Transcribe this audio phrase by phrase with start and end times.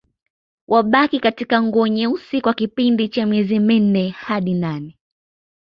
[0.67, 4.99] Wabaki katika nguo nyeusi kwa kipindi cha miezi minne hadi nane